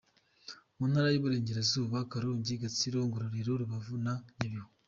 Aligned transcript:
Mu 0.77 0.83
ntara 0.89 1.07
y’Uburengerazuba: 1.11 1.97
Karongi, 2.11 2.53
Rutsiro, 2.61 2.97
Ngororero, 3.07 3.51
Rubavu 3.61 3.95
na 4.05 4.13
Nyabihu. 4.37 4.69